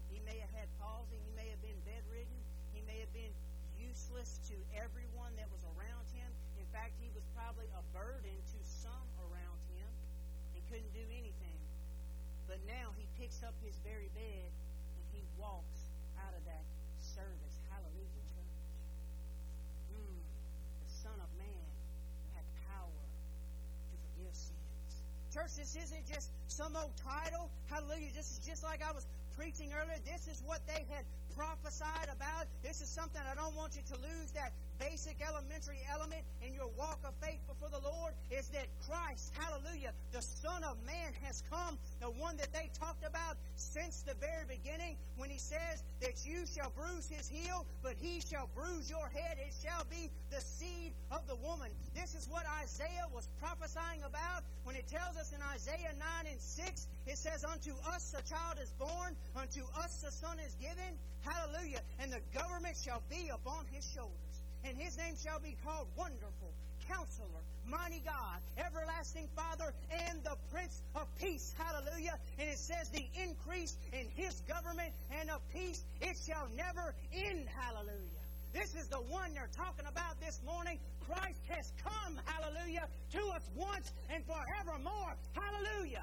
[0.08, 1.20] He may have had palsy.
[1.20, 2.40] He may have been bedridden.
[2.72, 3.30] He may have been
[3.78, 6.28] useless to everyone that was around him.
[6.58, 8.36] In fact, he was probably a burden
[12.70, 14.50] now he picks up his very bed
[14.94, 15.90] and he walks
[16.22, 16.64] out of that
[17.02, 17.56] service.
[17.66, 18.56] Hallelujah, church.
[19.90, 20.18] Mm,
[20.86, 21.66] the Son of Man
[22.38, 23.02] had power
[23.90, 24.92] to forgive sins.
[25.34, 27.50] Church, this isn't just some old title.
[27.66, 28.14] Hallelujah.
[28.14, 29.98] This is just like I was preaching earlier.
[30.06, 31.04] This is what they had
[31.34, 32.46] prophesied about.
[32.70, 36.70] This is something I don't want you to lose that basic elementary element in your
[36.78, 41.42] walk of faith before the Lord is that Christ, hallelujah, the Son of Man has
[41.50, 46.22] come, the one that they talked about since the very beginning when he says that
[46.24, 49.42] you shall bruise his heel, but he shall bruise your head.
[49.42, 51.74] It shall be the seed of the woman.
[51.92, 55.90] This is what Isaiah was prophesying about when it tells us in Isaiah
[56.22, 60.38] 9 and 6, it says, Unto us a child is born, unto us a son
[60.46, 60.94] is given.
[61.20, 61.80] Hallelujah.
[61.98, 64.30] And the government shall be upon his shoulders
[64.64, 66.52] and his name shall be called Wonderful,
[66.88, 71.54] Counselor, Mighty God, Everlasting Father, and the Prince of Peace.
[71.56, 72.18] Hallelujah.
[72.38, 77.46] And it says the increase in his government and of peace, it shall never end.
[77.48, 78.20] Hallelujah.
[78.52, 80.78] This is the one they're talking about this morning.
[81.06, 85.14] Christ has come, hallelujah, to us once and forevermore.
[85.32, 86.02] Hallelujah.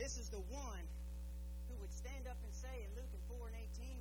[0.00, 0.84] This is the one
[1.68, 4.00] who would stand up and say in Luke 4 and 18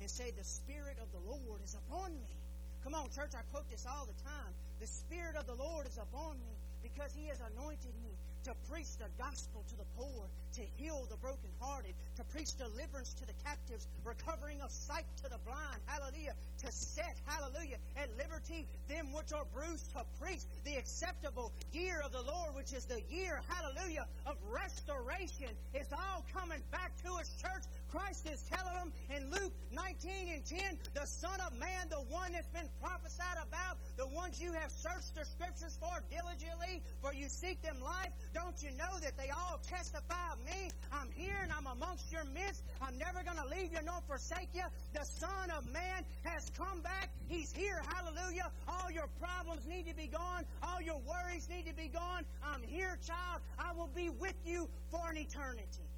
[0.00, 2.32] and say, The Spirit of the Lord is upon me.
[2.80, 4.56] Come on, church, I quote this all the time.
[4.80, 8.96] The Spirit of the Lord is upon me because He has anointed me to preach
[8.96, 13.86] the gospel to the poor, to heal the brokenhearted, to preach deliverance to the captives,
[14.04, 19.44] recovering of sight to the blind, hallelujah, to set, hallelujah, at liberty them which are
[19.54, 24.36] bruised, to preach the acceptable year of the Lord, which is the year, hallelujah, of
[24.50, 25.50] restoration.
[25.74, 27.64] It's all coming back to us, church.
[27.90, 32.32] Christ is telling them in Luke 19 and 10, the Son of Man, the one
[32.32, 37.28] that's been prophesied about, the ones you have searched the scriptures for diligently, for you
[37.28, 38.14] seek them life.
[38.32, 40.70] Don't you know that they all testify of me?
[40.92, 42.62] I'm here and I'm amongst your midst.
[42.80, 44.64] I'm never going to leave you nor forsake you.
[44.94, 47.10] The Son of Man has come back.
[47.26, 47.82] He's here.
[47.90, 48.50] Hallelujah.
[48.68, 50.46] All your problems need to be gone.
[50.62, 52.22] All your worries need to be gone.
[52.44, 53.42] I'm here, child.
[53.58, 55.89] I will be with you for an eternity.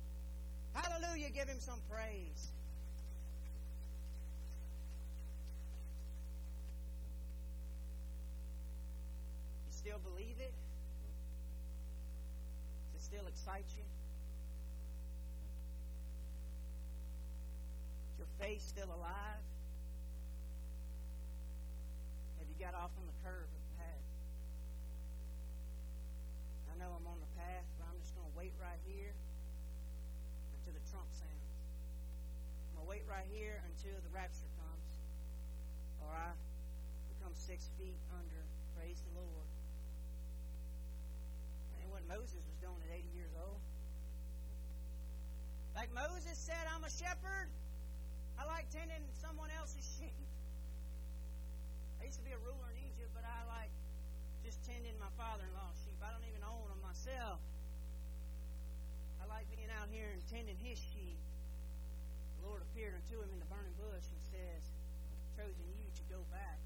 [0.75, 1.31] Hallelujah.
[1.31, 2.51] Give him some praise.
[9.67, 10.53] You still believe it?
[12.93, 13.85] Does it still excite you?
[18.13, 19.45] Is your faith still alive?
[22.39, 24.07] Have you got off on the curve of the path?
[26.73, 29.13] I know I'm on the path, but I'm just going to wait right here
[30.59, 31.47] until the trump sounds.
[32.73, 34.93] I'm going to wait right here until the rapture comes,
[36.05, 36.29] or I
[37.17, 38.45] become six feet under.
[38.77, 39.49] Praise the Lord.
[41.81, 43.65] And what Moses was doing at 80 years old.
[45.73, 47.49] Like Moses said, I'm a shepherd.
[48.37, 50.29] I like tending someone else's sheep.
[51.97, 53.73] I used to be a ruler in Egypt, but I like
[54.45, 55.97] just tending my father-in-law's sheep.
[56.05, 57.41] I don't even own them myself.
[59.17, 61.17] I like being out here and tending his sheep.
[62.43, 64.63] The Lord appeared unto him in the burning bush and says,
[65.39, 66.59] chosen you to go back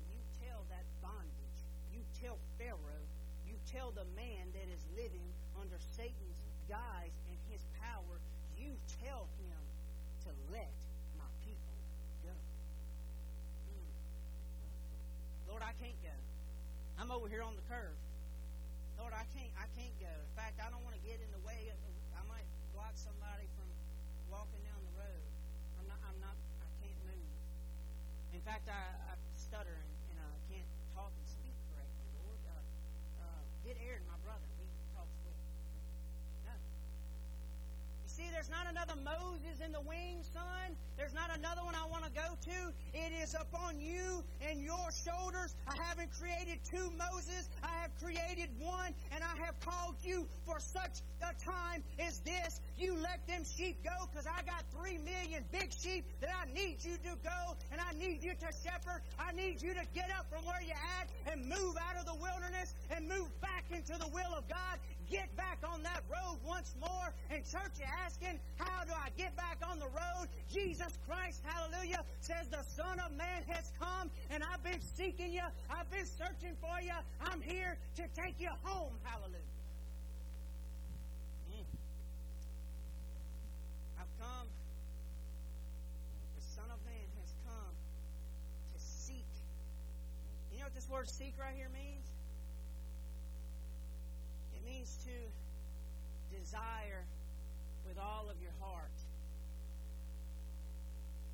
[0.00, 1.60] and you tell that bondage,
[1.92, 3.04] you tell Pharaoh,
[3.44, 5.28] you tell the man that is living
[5.60, 8.18] under Satan's guise and his power,
[8.56, 8.72] you
[9.04, 9.60] tell him
[10.24, 10.72] to let
[11.20, 11.76] my people
[12.24, 12.34] go.
[13.68, 13.90] Hmm.
[15.52, 16.16] Lord, I can't go.
[16.98, 17.94] I'm over here on the curve.
[18.96, 19.52] Lord, I can't.
[19.60, 20.08] I can't go.
[20.08, 21.68] In fact, I don't want to get in the way.
[21.68, 21.76] Of,
[22.16, 23.68] I might block somebody from
[24.32, 25.24] walking down the road.
[25.78, 26.00] I'm not.
[26.08, 26.34] I'm not.
[26.64, 27.30] I can't move.
[28.32, 28.78] In fact, I,
[29.10, 32.06] I stutter and, and I can't talk and speak correctly.
[32.22, 32.62] Lord, uh,
[33.26, 34.46] uh, get Aaron, my brother.
[34.54, 35.34] He talks with.
[36.46, 36.54] No.
[36.54, 40.72] You see, there's not another Moses in the wings, son.
[40.96, 42.58] There's not another one I want to go to.
[42.96, 45.54] It is upon you and your shoulders.
[45.68, 47.52] I haven't created two Moses.
[47.62, 52.60] I have created one, and I have called you for such a time as this.
[52.78, 56.80] You let them sheep go because I got three million big sheep that I need
[56.80, 59.04] you to go, and I need you to shepherd.
[59.20, 62.16] I need you to get up from where you're at and move out of the
[62.16, 66.74] wilderness and move back into the will of God get back on that road once
[66.80, 67.12] more.
[67.30, 70.28] And church, asking, how do I get back on the road?
[70.50, 75.44] Jesus Christ, hallelujah, says the Son of Man has come, and I've been seeking you.
[75.68, 76.96] I've been searching for you.
[77.20, 79.52] I'm here to take you home, hallelujah.
[81.52, 81.66] Mm.
[84.00, 84.48] I've come.
[86.40, 87.74] The Son of Man has come
[88.72, 89.28] to seek.
[90.52, 92.06] You know what this word seek right here means?
[94.56, 95.12] It means to
[96.36, 97.02] desire
[97.88, 98.92] with all of your heart.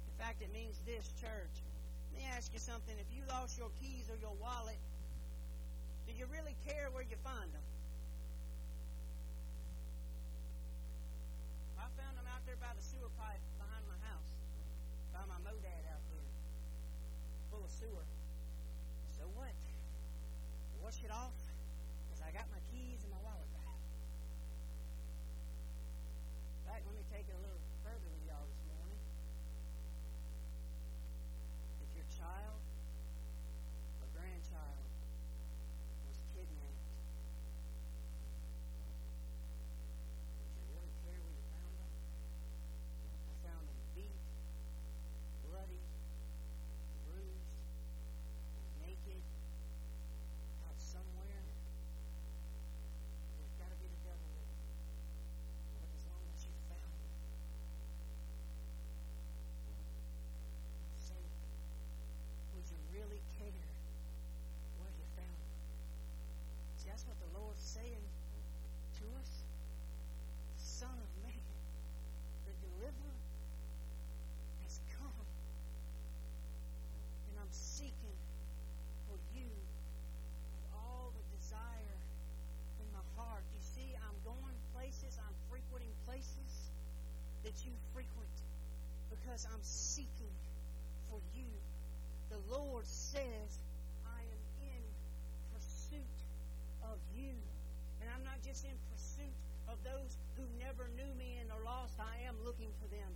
[0.06, 1.56] In fact, it means this, church.
[2.12, 2.94] Let me ask you something.
[2.94, 4.78] If you lost your keys or your wallet,
[6.06, 7.66] do you really care where you find them?
[11.80, 14.32] I found them out there by the sewer pipe behind my house,
[15.10, 16.28] by my modad out there,
[17.50, 18.06] full of sewer.
[19.18, 19.56] So what?
[20.78, 21.34] Wash it off?
[22.06, 22.62] Because I got my
[23.22, 23.62] wallet back.
[27.12, 28.96] Take a little further with y'all this morning.
[31.84, 32.56] If your child
[34.00, 34.80] or grandchild
[36.08, 36.88] was kidnapped,
[40.40, 41.92] would you really care where you found them?
[43.28, 44.16] I found them beat,
[45.52, 45.84] bloody,
[47.04, 47.60] bruised,
[48.80, 49.20] naked,
[50.64, 51.44] out somewhere.
[53.36, 54.64] There's got to be the devil with them.
[55.76, 57.12] But as long as you found them,
[59.68, 61.36] you're safe.
[62.54, 63.31] Would you really
[98.60, 99.32] in pursuit
[99.64, 101.96] of those who never knew me and are lost.
[101.96, 103.08] I am looking for them.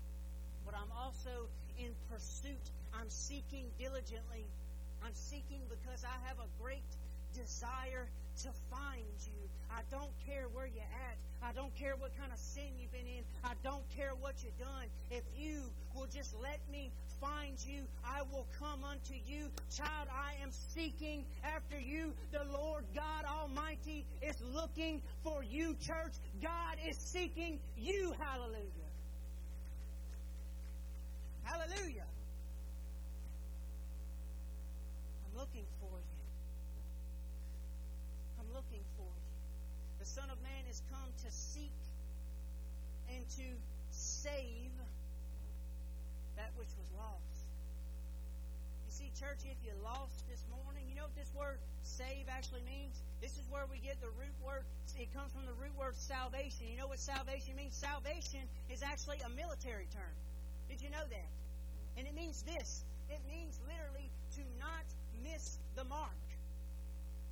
[0.64, 1.44] But I'm also
[1.76, 2.72] in pursuit.
[2.96, 4.48] I'm seeking diligently.
[5.04, 6.88] I'm seeking because I have a great
[7.36, 8.08] desire
[8.42, 9.40] to find you.
[9.68, 11.16] I don't care where you're at.
[11.44, 13.22] I don't care what kind of sin you've been in.
[13.44, 14.88] I don't care what you've done.
[15.12, 16.88] If you will just let me
[17.20, 19.48] find you, I will come unto you.
[19.74, 22.12] Child, I am seeking after you.
[22.32, 26.14] The Lord God Almighty is looking for you, church.
[26.42, 28.14] God is seeking you.
[28.18, 28.90] Hallelujah.
[31.42, 32.06] Hallelujah.
[35.24, 36.16] I'm looking for you.
[38.40, 39.98] I'm looking for you.
[40.00, 41.72] The Son of Man is come to seek
[43.14, 43.44] and to
[43.90, 44.75] save
[46.56, 47.46] which was lost.
[48.84, 52.64] You see, church, if you lost this morning, you know what this word save actually
[52.64, 53.00] means?
[53.20, 54.64] This is where we get the root word.
[54.96, 56.68] It comes from the root word salvation.
[56.68, 57.76] You know what salvation means?
[57.76, 60.14] Salvation is actually a military term.
[60.68, 61.30] Did you know that?
[61.96, 64.86] And it means this it means literally to not
[65.22, 66.25] miss the mark.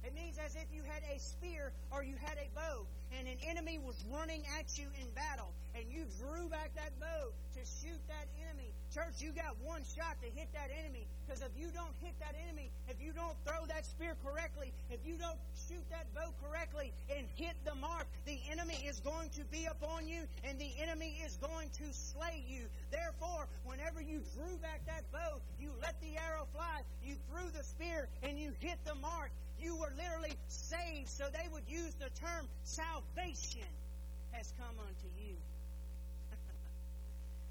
[0.04, 2.84] It means as if you had a spear or you had a bow
[3.16, 7.32] and an enemy was running at you in battle and you drew back that bow
[7.56, 8.68] to shoot that enemy.
[8.92, 12.36] Church, you got one shot to hit that enemy because if you don't hit that
[12.36, 16.92] enemy, if you don't throw that spear correctly, if you don't shoot that bow correctly
[17.08, 21.16] and hit the mark, the enemy is going to be upon you and the enemy
[21.24, 22.68] is going to slay you.
[22.92, 27.64] Therefore, whenever you drew back that bow, you let the arrow fly, you threw the
[27.64, 29.30] spear, and you hit the mark.
[29.60, 33.68] You were literally saved, so they would use the term salvation
[34.32, 35.36] has come unto you.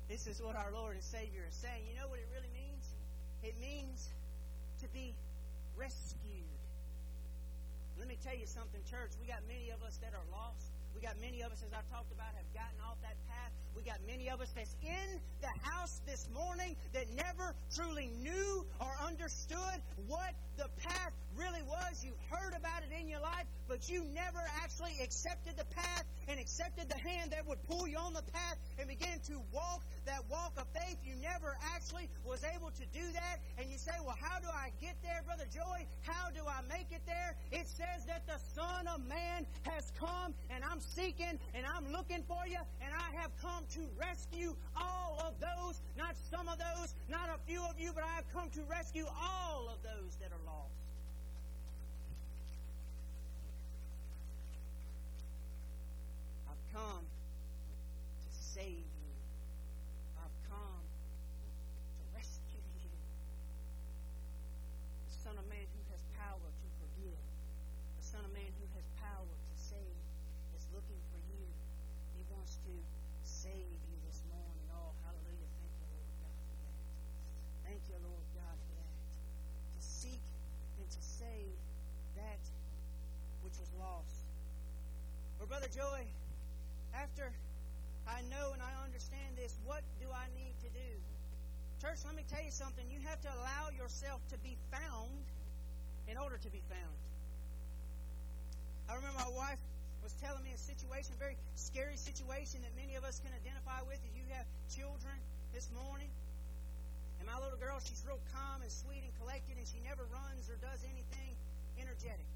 [0.09, 1.83] this is what our Lord and Savior is saying.
[1.89, 2.83] You know what it really means?
[3.41, 4.09] It means
[4.81, 5.13] to be
[5.75, 6.43] rescued.
[7.97, 9.11] Let me tell you something, church.
[9.19, 10.73] We got many of us that are lost.
[10.95, 13.51] We got many of us, as I've talked about, have gotten off that path.
[13.75, 18.65] We got many of us that's in the house this morning that never truly knew
[18.79, 22.03] or understood what the path really was.
[22.03, 26.39] You've heard about it in your life, but you never actually accepted the path and
[26.39, 30.23] accepted the hand that would pull you on the path and begin to walk that
[30.29, 30.97] walk of faith.
[31.05, 33.39] You never actually was able to do that.
[33.57, 35.85] And you say, well, how do I get there, Brother Joy?
[36.01, 37.35] How do I make it there?
[37.51, 42.23] It says that the Son of Man has come, and I'm seeking, and I'm looking
[42.27, 46.95] for you, and I have come to rescue all of those, not some of those,
[47.09, 50.31] not a few of you, but I have come to rescue all of those that
[50.31, 50.73] are lost.
[56.49, 59.13] I've come to save you.
[60.17, 62.89] I've come to rescue you.
[65.05, 67.21] The Son of Man who has power to forgive,
[68.01, 70.01] the Son of Man who has power to save,
[70.57, 71.45] is looking for you.
[72.17, 72.73] He wants to
[73.21, 74.65] save you this morning.
[74.73, 75.49] Oh, hallelujah.
[75.53, 76.73] Thank you, Lord God, for that.
[77.69, 78.97] Thank you, Lord God, for that.
[79.77, 80.25] To seek
[80.81, 81.53] and to save
[82.17, 82.41] that
[83.45, 84.25] which was lost.
[85.37, 86.09] Well, Brother Joey,
[87.03, 87.27] after
[88.07, 90.91] I know and I understand this, what do I need to do?
[91.83, 92.87] Church, let me tell you something.
[92.87, 95.11] You have to allow yourself to be found
[96.07, 96.97] in order to be found.
[98.87, 99.59] I remember my wife
[99.99, 103.83] was telling me a situation, a very scary situation that many of us can identify
[103.83, 103.99] with.
[104.07, 105.15] If you have children
[105.51, 106.11] this morning,
[107.19, 110.47] and my little girl, she's real calm and sweet and collected, and she never runs
[110.47, 111.35] or does anything
[111.79, 112.27] energetic.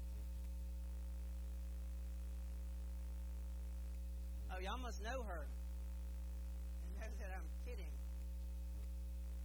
[4.48, 5.44] Oh, y'all must know her.
[5.44, 7.92] And know that I'm kidding.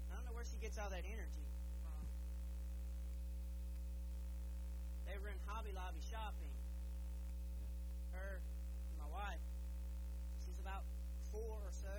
[0.07, 1.45] I don't know where she gets all that energy
[1.83, 2.03] from.
[5.03, 6.55] They were in Hobby Lobby shopping.
[8.15, 9.43] Her and my wife.
[10.47, 10.87] She's about
[11.35, 11.97] four or so.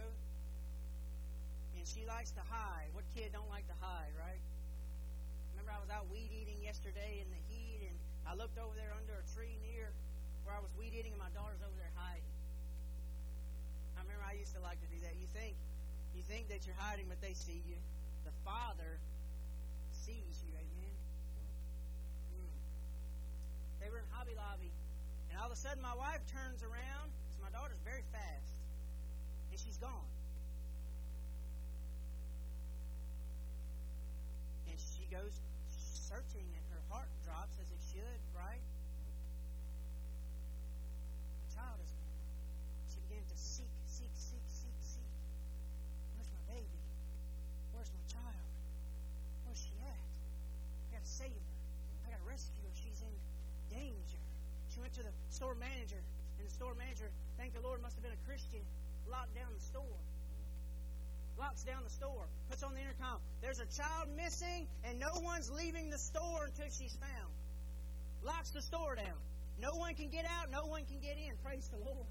[1.77, 2.89] And she likes to hide.
[2.97, 4.41] What kid don't like to hide, right?
[5.53, 8.97] Remember I was out weed eating yesterday in the heat and I looked over there
[8.97, 9.93] under a tree near
[10.49, 12.34] where I was weed eating and my daughter's over there hiding.
[14.15, 15.19] I remember I used to like to do that.
[15.19, 15.59] You think
[16.15, 17.75] you think that you're hiding, but they see you.
[18.23, 19.03] The Father
[19.91, 20.55] sees you.
[20.55, 20.95] Amen.
[22.31, 22.55] Mm.
[23.83, 24.71] They were in Hobby Lobby,
[25.31, 28.55] and all of a sudden my wife turns around because my daughter's very fast,
[29.51, 30.07] and she's gone.
[34.71, 35.35] And she goes
[36.07, 38.63] searching, and her heart drops as it should, right?
[55.45, 56.01] Store manager,
[56.41, 58.65] and the store manager, thank the Lord, must have been a Christian,
[59.13, 60.01] locked down the store.
[61.37, 63.21] locks down the store, puts on the intercom.
[63.43, 67.33] There's a child missing, and no one's leaving the store until she's found.
[68.25, 69.21] Locks the store down.
[69.61, 71.37] No one can get out, no one can get in.
[71.45, 72.09] Praise the Lord.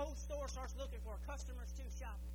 [0.00, 2.32] Whole store starts looking for customers too shopping.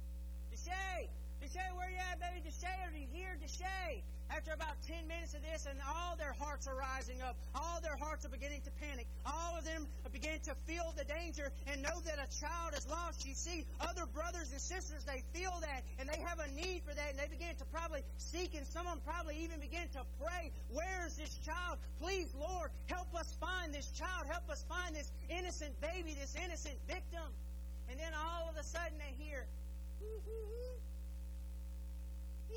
[0.54, 1.10] Deshay!
[1.42, 2.46] Deshay, where you at, baby?
[2.46, 3.34] Deshay, are you here?
[3.42, 4.06] Deshay!
[4.30, 7.96] After about 10 minutes of this, and all their hearts are rising up, all their
[7.96, 11.82] hearts are beginning to panic, all of them are beginning to feel the danger and
[11.82, 13.26] know that a child is lost.
[13.26, 16.94] You see, other brothers and sisters, they feel that, and they have a need for
[16.94, 20.02] that, and they begin to probably seek, and some of them probably even begin to
[20.20, 21.78] pray, Where is this child?
[22.02, 24.26] Please, Lord, help us find this child.
[24.30, 27.30] Help us find this innocent baby, this innocent victim.
[27.90, 29.46] And then all of a sudden they hear,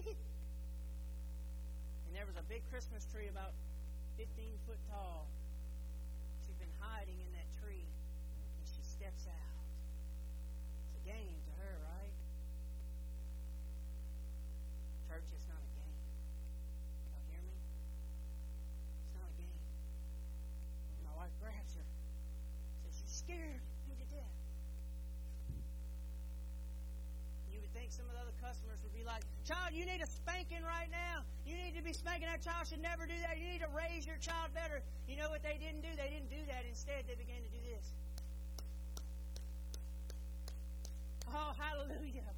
[2.18, 3.54] there was a big Christmas tree about
[4.18, 4.26] 15
[4.66, 5.30] foot tall.
[6.42, 9.62] She's been hiding in that tree, and she steps out.
[10.82, 12.14] It's a game to her, right?
[15.06, 15.94] Church, it's not a game.
[17.14, 17.54] Y'all hear me?
[17.54, 19.62] It's not a game.
[21.06, 21.86] My wife grabs her,
[22.82, 24.38] says, "You scared me to death."
[27.54, 30.10] You would think some of the other customers would be like, Child, you need a
[30.10, 31.17] spanking right now.
[31.48, 32.28] You need to be spanking.
[32.28, 33.40] That child should never do that.
[33.40, 34.84] You need to raise your child better.
[35.08, 35.88] You know what they didn't do?
[35.96, 36.68] They didn't do that.
[36.68, 37.86] Instead, they began to do this.
[41.32, 42.28] Oh, hallelujah.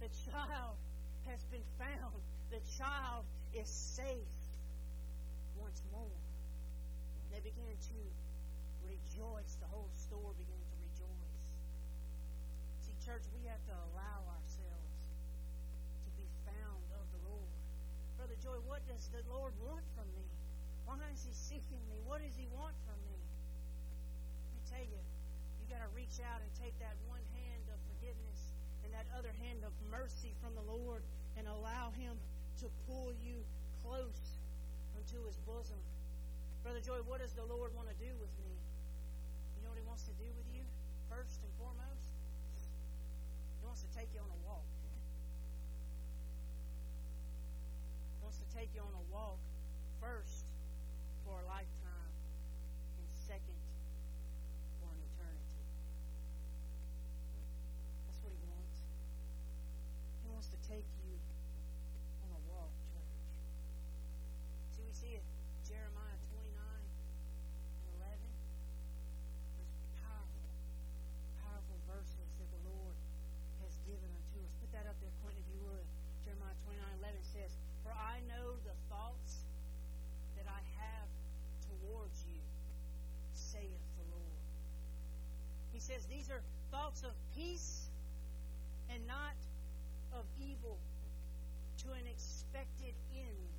[0.00, 0.80] The child
[1.28, 2.16] has been found.
[2.48, 4.32] The child is safe
[5.60, 6.16] once more.
[7.32, 7.98] They began to
[8.88, 9.60] rejoice.
[9.60, 11.44] The whole store began to rejoice.
[12.88, 14.43] See, church, we have to allow ourselves
[18.44, 20.28] Joy, what does the Lord want from me?
[20.84, 21.96] Why is He seeking me?
[22.04, 23.16] What does He want from me?
[23.16, 27.80] Let me tell you, you got to reach out and take that one hand of
[27.88, 28.52] forgiveness
[28.84, 31.00] and that other hand of mercy from the Lord
[31.40, 32.20] and allow Him
[32.60, 33.40] to pull you
[33.80, 34.36] close
[34.92, 35.80] unto His bosom.
[36.60, 38.52] Brother Joy, what does the Lord want to do with me?
[39.56, 40.60] You know what He wants to do with you?
[41.08, 42.12] First and foremost,
[43.56, 44.68] He wants to take you on a walk.
[48.24, 49.36] Wants to take you on a walk
[50.00, 50.48] first
[51.28, 52.12] for a lifetime
[52.96, 53.60] and second
[54.80, 55.60] for an eternity.
[58.08, 58.80] That's what He wants.
[60.24, 61.12] He wants to take you
[62.24, 63.12] on a walk, church.
[64.72, 65.24] See, we see it.
[65.68, 68.08] Jeremiah 29 and 11.
[68.08, 70.48] There's powerful,
[71.44, 72.96] powerful verses that the Lord
[73.60, 74.52] has given unto us.
[74.64, 75.84] Put that up there, Quentin, if you would.
[76.24, 77.52] Jeremiah 29 11 says,
[77.84, 79.44] For I know the thoughts
[80.40, 81.08] that I have
[81.68, 82.40] towards you,
[83.36, 84.40] saith the Lord.
[85.72, 86.40] He says, These are
[86.72, 87.92] thoughts of peace
[88.88, 89.36] and not
[90.16, 90.78] of evil
[91.84, 93.52] to an expected end.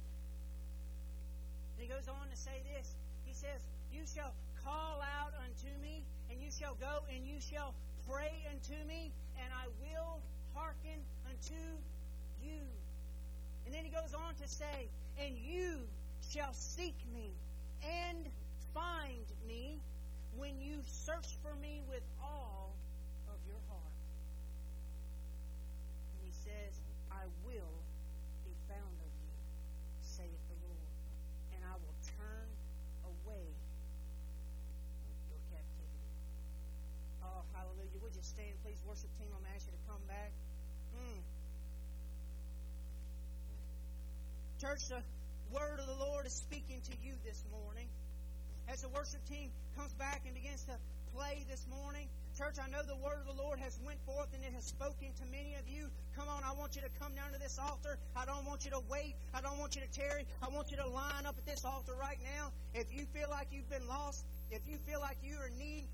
[1.78, 2.96] And he goes on to say this.
[3.26, 3.62] He says,
[3.94, 6.02] You shall call out unto me,
[6.32, 7.76] and you shall go and you shall
[8.10, 10.18] pray unto me, and I will
[10.56, 10.98] hearken
[11.30, 11.62] unto
[12.42, 12.66] you.
[13.66, 14.90] And then he goes on to say,
[15.22, 15.78] And you
[16.34, 17.30] shall seek me
[17.86, 18.26] and
[18.74, 19.78] find me
[20.38, 22.76] when you search for me with all
[23.32, 23.96] of your heart.
[26.12, 26.74] And he says,
[27.12, 27.76] I will
[28.44, 29.32] be found of you,
[30.04, 30.92] saith the Lord,
[31.56, 32.48] and I will turn
[33.08, 33.48] away
[35.32, 36.04] your captivity.
[37.24, 38.00] Oh, hallelujah.
[38.04, 39.32] Would you stand, please, worship team?
[39.32, 40.32] I'm asking to you to come back.
[41.00, 41.20] Mm.
[44.60, 45.02] Church, the
[45.54, 47.88] word of the Lord is speaking to you this morning.
[48.68, 50.74] As the worship team comes back and begins to
[51.14, 54.44] play this morning, church, I know the word of the Lord has went forth and
[54.44, 55.88] it has spoken to many of you.
[56.18, 57.98] Come on, I want you to come down to this altar.
[58.16, 59.16] I don't want you to wait.
[59.34, 60.26] I don't want you to tarry.
[60.42, 62.52] I want you to line up at this altar right now.
[62.74, 65.88] If you feel like you've been lost, if you feel like you are in need,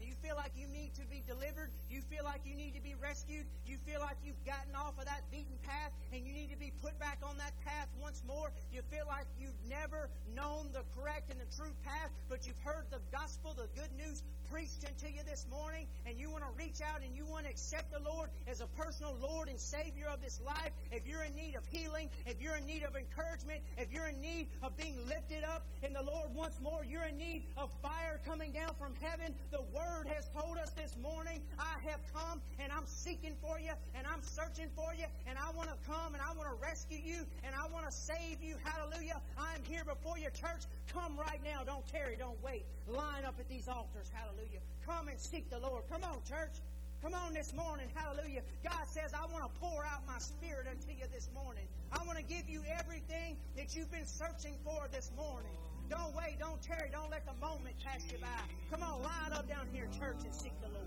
[0.00, 2.94] you feel like you need to be delivered, you feel like you need to be
[3.00, 6.56] rescued, you feel like you've gotten off of that beaten path and you need to
[6.58, 10.82] be put back on that path once more, you feel like you've never known the
[10.96, 15.12] correct and the true path, but you've heard the gospel, the good news preached unto
[15.12, 18.00] you this morning, and you want to reach out and you want to accept the
[18.00, 21.66] Lord as a personal Lord and Savior of this life, if you're in need of
[21.66, 25.66] healing, if you're in need of encouragement, if you're in need of being lifted up
[25.82, 29.62] in the Lord once more, you're in need of fire coming down from heaven, the
[29.88, 34.06] Word has told us this morning, I have come and I'm seeking for you and
[34.06, 37.24] I'm searching for you and I want to come and I want to rescue you
[37.44, 38.56] and I want to save you.
[38.64, 39.20] Hallelujah.
[39.38, 40.68] I'm here before your church.
[40.92, 41.64] Come right now.
[41.64, 42.16] Don't tarry.
[42.18, 42.64] Don't wait.
[42.86, 44.10] Line up at these altars.
[44.12, 44.60] Hallelujah.
[44.84, 45.84] Come and seek the Lord.
[45.90, 46.60] Come on, church.
[47.00, 48.42] Come on this morning, hallelujah.
[48.64, 51.62] God says, I want to pour out my spirit unto you this morning.
[51.92, 55.54] I want to give you everything that you've been searching for this morning.
[55.88, 58.28] Don't wait, don't tarry, don't let the moment pass you by.
[58.70, 60.86] Come on, line up down here, church, and seek the Lord.